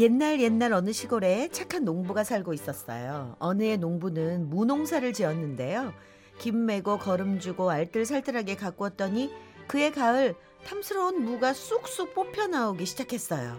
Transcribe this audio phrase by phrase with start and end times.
[0.00, 3.36] 옛날 옛날 어느 시골에 착한 농부가 살고 있었어요.
[3.38, 5.92] 어느 해 농부는 무농사를 지었는데요.
[6.38, 9.30] 김 매고 거름 주고 알뜰살뜰하게 가꾸었더니
[9.66, 10.34] 그해 가을
[10.66, 13.58] 탐스러운 무가 쑥쑥 뽑혀 나오기 시작했어요.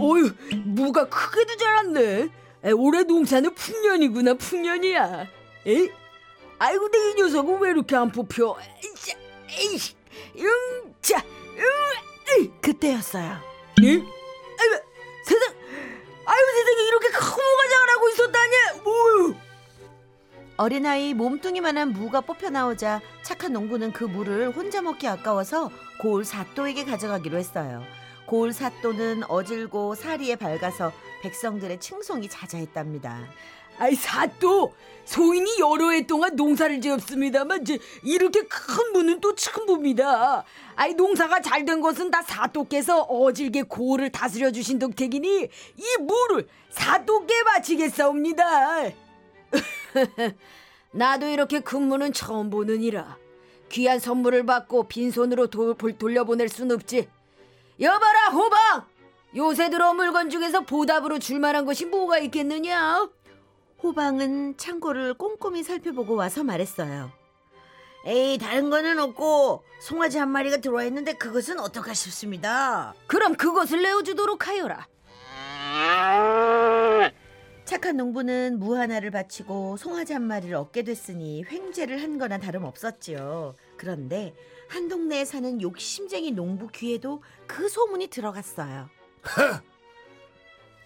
[0.00, 0.32] 어휴,
[0.64, 2.28] 무가 크게도 자랐네.
[2.64, 5.22] 에, 올해 농사는 풍년이구나, 풍년이야.
[5.68, 5.88] 에?
[6.58, 8.56] 아이고, 내 이 녀석은 왜 이렇게 안 뽑혀?
[8.82, 9.14] 에이씨,
[9.50, 9.94] 에이씨,
[10.38, 11.22] 응, 자,
[11.56, 12.50] 응, 에이.
[12.60, 13.36] 그때였어요.
[13.80, 14.02] 네?
[20.66, 25.70] 어린아이 몸뚱이만한 무가 뽑혀 나오자 착한 농부는 그 무를 혼자 먹기 아까워서
[26.00, 27.84] 고을 사또에게 가져가기로 했어요.
[28.26, 30.90] 고을 사또는 어질고 사리에 밝아서
[31.22, 33.28] 백성들의 칭송이 자자했답니다.
[33.78, 40.44] 아이, 사또, 소인이 여러 해 동안 농사를 지었습니다만, 이제 이렇게 큰 무는 또 처음봅니다.
[40.74, 47.44] 아이, 농사가 잘 된 것은 다 사또께서 어질게 고를 다스려 주신 덕택이니, 이 무를 사또께
[47.44, 49.05] 바치겠사옵니다.
[50.92, 53.16] 나도 이렇게 큰 무는 처음 보느니라.
[53.70, 57.08] 귀한 선물을 받고 빈손으로 도, 볼- 돌려보낼 순 없지.
[57.80, 58.84] 여봐라, 호방!
[59.34, 63.08] 요새 들어 물건 중에서 보답으로 줄 만한 것이 뭐가 있겠느냐?
[63.82, 67.10] 호방은 창고를 꼼꼼히 살펴보고 와서 말했어요.
[68.06, 72.94] 에이 다른 거는 없고 송아지 한 마리가 들어와 있는데 그것은 어떨까 싶습니다.
[73.08, 74.86] 그럼 그것을 내어주도록 하여라.
[77.66, 83.54] 착한 농부는 무 하나를 바치고 송아지 한 마리를 얻게 됐으니 횡재를 한 거나 다름없었지요.
[83.76, 84.34] 그런데
[84.68, 88.88] 한 동네에 사는 욕심쟁이 농부 귀에도 그 소문이 들어갔어요.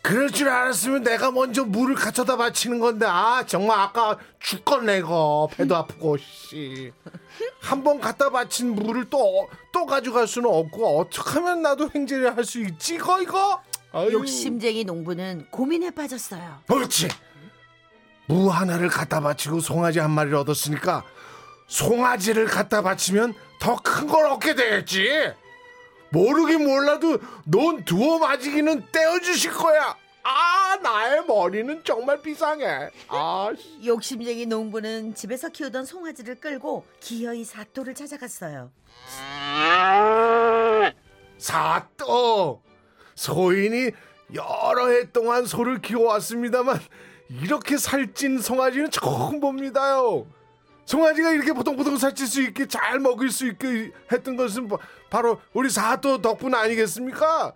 [0.03, 3.05] 그럴 줄 알았으면 내가 먼저 물을 갖춰다 바치는 건데.
[3.07, 5.51] 아 정말 아까 죽겠네 이거.
[5.53, 11.91] 배도 아프고 씨한 번 갖다 바친 물을 또 또 가져갈 수는 없고 어떻게 하면 나도
[11.95, 14.13] 횡재를 할 수 있지 이거 이거 아유.
[14.13, 16.63] 욕심쟁이 농부는 고민에 빠졌어요.
[16.69, 17.09] 그렇지
[18.27, 21.05] 무 하나를 갖다 바치고 송아지 한 마리를 얻었으니까
[21.67, 25.33] 송아지를 갖다 바치면 더 큰 걸 얻게 되겠지
[26.11, 33.87] 모르긴 몰라도 넌 두어 맞이기는 떼어주실 거야 아 나의 머리는 정말 비상해 아 씨.
[33.87, 38.71] 욕심쟁이 농부는 집에서 키우던 송아지를 끌고 기어이 사또를 찾아갔어요.
[41.39, 42.63] 사또
[43.25, 43.91] 소인이
[44.33, 46.81] 여러 해 동안 소를 키워왔습니다만
[47.43, 50.27] 이렇게 살찐 송아지는 처음 봅니다요.
[50.87, 54.79] 송아지가 이렇게 보통보통 살찔 수 있게 잘 먹을 수 있게 했던 것은 바-
[55.11, 57.53] 바로 우리 사또 덕분 아니겠습니까?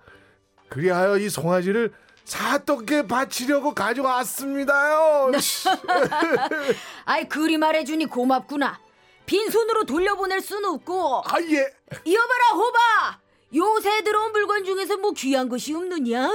[0.69, 1.95] 그리하여 이 송아지를
[2.27, 5.33] 사또께 바치려고 가져왔습니다요.
[7.07, 8.79] 아이 그리 말해주니 고맙구나.
[9.25, 11.23] 빈손으로 돌려보낼 수는 없고.
[11.27, 11.73] 아 예.
[12.05, 13.24] 이어봐라 호바.
[13.55, 16.29] 요새 들어온 물건 중에서 뭐 귀한 것이 없느냐?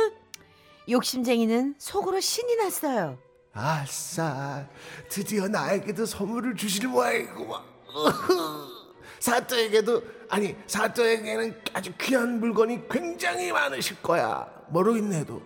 [0.90, 3.18] 욕심쟁이는 속으로 신이 났어요.
[3.54, 4.66] 아싸,
[5.10, 7.62] 드디어 나에게도 선물을 주실 모양이구만.
[9.20, 14.48] 사또에게도 아니 사또에게는 아주 귀한 물건이 굉장히 많으실 거야.
[14.70, 15.42] 모르겠네도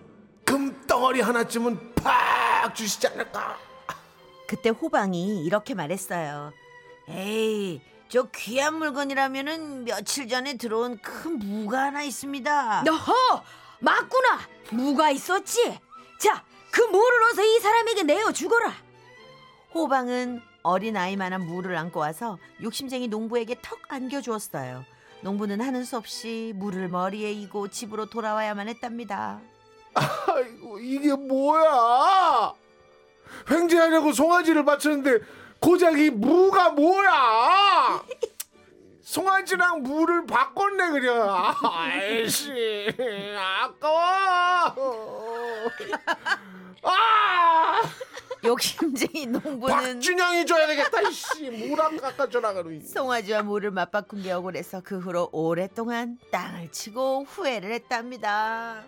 [0.45, 3.57] 금덩어리 하나쯤은 팍 주시지 않을까?
[4.47, 6.51] 그때 호방이 이렇게 말했어요.
[7.09, 7.81] 에이,
[8.13, 12.83] 저 귀한 물건이라면은 며칠 전에 들어온 큰 무가 하나 있습니다.
[12.83, 13.11] 너허
[13.79, 14.39] 맞구나.
[14.69, 15.79] 무가 있었지.
[16.19, 18.71] 자, 그 무를 어서 이 사람에게 내어 주거라.
[19.73, 24.85] 호방은 어린 아이만한 무를 안고 와서 욕심쟁이 농부에게 턱 안겨 주었어요.
[25.21, 29.41] 농부는 하는 수 없이 물을 머리에 이고 집으로 돌아와야만 했답니다.
[29.95, 32.53] 아이고 이게 뭐야?
[33.49, 35.25] 횡재하려고 송아지를 바쳤는데
[35.63, 38.03] 고작 이 무가 뭐야?
[39.01, 41.55] 송아지랑 무를 바꿨네 그냥.
[41.63, 42.51] 아이씨
[43.37, 44.75] 아까워.
[46.83, 47.81] 아
[48.43, 51.01] 욕심쟁이 농부는 박준영이 줘야 되겠다.
[51.07, 52.69] 이씨 무랑 깎아줘라 그러.
[52.85, 58.83] 송아지와 물을 맞바꾼 게 억울해서 그 후로 오랫동안 땅을 치고 후회를 했답니다.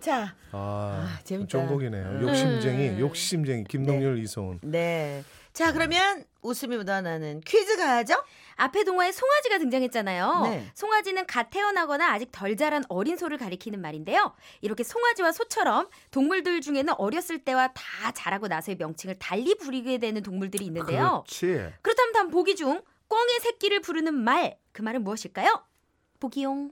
[0.00, 1.48] 자, 아, 아, 재밌다.
[1.48, 2.22] 좋은 곡이네요.
[2.22, 4.60] 욕심쟁이, 욕심쟁이 김동률 이소은.
[4.62, 5.22] 네.
[5.52, 8.14] 자, 그러면 웃음이 묻어나는 퀴즈 가야죠?
[8.56, 10.42] 앞에 동화에 송아지가 등장했잖아요.
[10.44, 10.70] 네.
[10.74, 14.32] 송아지는 갓 태어나거나 아직 덜 자란 어린 소를 가리키는 말인데요.
[14.60, 20.64] 이렇게 송아지와 소처럼 동물들 중에는 어렸을 때와 다 자라고 나서의 명칭을 달리 부리게 되는 동물들이
[20.66, 21.24] 있는데요.
[21.26, 21.72] 그렇지.
[21.82, 25.64] 그렇다면 다음 보기 중 꿩의 새끼를 부르는 말, 그 말은 무엇일까요?
[26.20, 26.70] 보기용.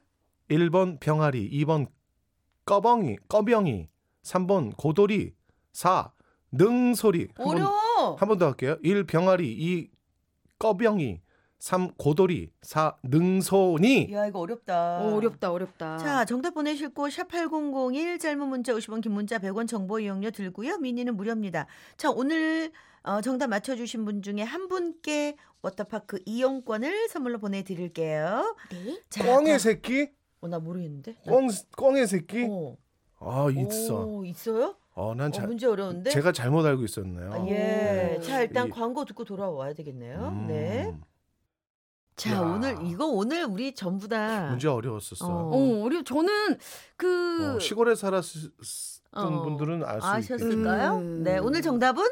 [0.51, 1.89] 1번 병아리, 2번
[2.73, 3.89] 꺼벙이, 꺼병이,
[4.23, 5.33] 3번 고돌이,
[5.73, 6.13] 4
[6.53, 7.29] 능소리.
[7.39, 8.17] 어려워.
[8.17, 8.77] 한 번 더 할게요.
[8.83, 9.89] 1 병아리, 2
[10.59, 11.23] 꺼병이,
[11.61, 14.13] 3 고돌이, 4 능소니.
[14.13, 14.99] 야, 이거 어렵다.
[15.01, 15.97] 어, 어렵다, 어렵다.
[15.97, 20.77] 자, 정답 보내실 곳 샵8001 짧은 문자 50원 긴 문자 100원 정보 이용료 들고요.
[20.77, 21.67] 미니는 무료입니다.
[21.97, 22.71] 자, 오늘
[23.03, 28.55] 어, 정답 맞춰 주신 분 중에 한 분께 워터파크 이용권을 선물로 보내 드릴게요.
[28.71, 29.01] 네.
[29.09, 30.11] 자, 다- 새끼?
[30.41, 31.17] 어, 나 모르겠는데.
[31.25, 32.47] 꿩 꿩의 새끼?
[32.49, 32.77] 어.
[33.21, 34.05] 아, 있어.
[34.05, 34.77] 오, 있어요?
[34.95, 36.11] 어, 난 어, 자, 문제 어려운데.
[36.11, 37.33] 제가 잘못 알고 있었네요.
[37.33, 38.17] 아, 예.
[38.19, 38.23] 오.
[38.23, 40.29] 자, 일단 이- 광고 듣고 돌아와야 되겠네요.
[40.33, 40.97] 음, 네.
[42.17, 42.41] 자, 야.
[42.41, 45.27] 오늘 이거 오늘 우리 전부 다 문제 어려웠었어.
[45.27, 45.51] 어.
[45.55, 46.59] 어, 어려 저는
[46.97, 48.51] 그 어, 시골에 살았던
[49.13, 50.35] 어, 분들은 알 수 있겠죠.
[50.35, 50.97] 아셨을까요?
[50.99, 51.23] 음.
[51.23, 52.03] 네, 오늘 정답은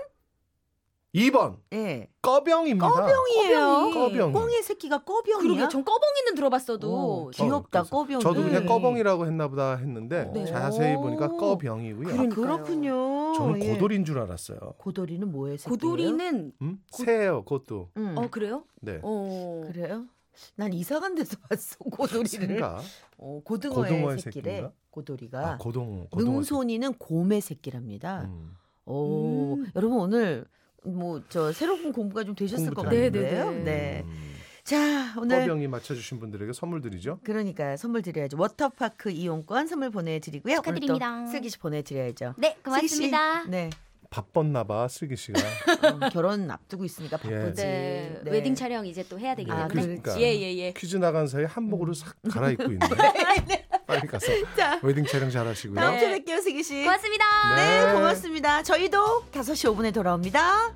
[1.16, 2.08] 2번 예.
[2.20, 2.88] 꺼병입니다.
[2.88, 3.90] 꺼병이에요.
[3.94, 4.32] 꺼병이.
[4.34, 5.42] 꿩의 새끼가 꺼병이야.
[5.42, 8.22] 그러게 전 꺼벙이는 들어봤어도 어, 귀엽다, 꺼병이.
[8.22, 8.66] 저도 그냥 네.
[8.66, 10.44] 꺼벙이라고 했나 보다 했는데 네.
[10.44, 11.36] 자세히 보니까 오.
[11.38, 12.08] 꺼병이고요.
[12.08, 12.44] 아, 그러니까요.
[12.44, 13.32] 그렇군요.
[13.34, 13.72] 저는 예.
[13.72, 14.58] 고돌인 줄 알았어요.
[14.76, 15.56] 고돌이는 뭐예요?
[15.64, 16.82] 고돌이는 음?
[16.90, 17.88] 새예요, 그것도.
[17.96, 18.14] 음.
[18.18, 18.64] 어 그래요?
[18.82, 19.00] 네.
[19.02, 19.64] 어.
[19.72, 20.04] 그래요?
[20.54, 22.26] 난 이상한 데서 봤어 고돌이를.
[22.26, 22.78] 새인가?
[23.16, 24.42] 어, 고등어의, 고등어의 새끼래.
[24.50, 24.72] 새끼인가?
[24.90, 25.52] 고돌이가.
[25.52, 28.20] 아, 고동 고동어 능손이는 곰의 새끼랍니다.
[28.20, 28.32] 새끼.
[28.32, 28.54] 음.
[28.84, 29.66] 오, 음.
[29.74, 30.44] 여러분 오늘
[30.84, 32.82] 뭐 저 새로운 공부가 좀 되셨을 것.
[32.82, 33.50] 같은데요.
[33.50, 34.02] 네, 네, 네.
[34.06, 34.34] 음.
[34.64, 37.20] 자, 오늘 꺼병이 맞춰 주신 분들에게 선물 드리죠.
[37.22, 38.36] 그러니까 선물 드려야죠.
[38.38, 40.56] 워터파크 이용권 선물 보내 드리고요.
[40.56, 41.12] 축하드립니다.
[41.14, 42.34] 오늘 또 슬기 씨 보내 드려야죠.
[42.36, 43.44] 네, 슬기 씨, 고맙습니다.
[43.44, 43.70] 네.
[44.10, 45.38] 바빴나 봐 슬기 씨가.
[45.38, 47.30] 어, 결혼 앞두고 있으니까 예.
[47.30, 47.62] 바쁘지.
[47.62, 48.30] 네, 네.
[48.30, 49.82] 웨딩 촬영 이제 또 해야 되기 아, 때문에.
[49.82, 50.20] 그러니까.
[50.20, 50.72] 예, 예, 예.
[50.72, 52.78] 퀴즈 나간 사이 한복으로 싹 갈아입고 있네.
[53.86, 55.78] 빨리 가서 자, 웨딩 촬영 잘 하시고요.
[55.78, 56.00] 다음 네.
[56.00, 56.82] 주에 뵐게요, 슬기 씨.
[56.82, 57.24] 고맙습니다.
[57.56, 58.62] 네, 고맙습니다.
[58.62, 60.74] 저희도 5시 5분에 돌아옵니다.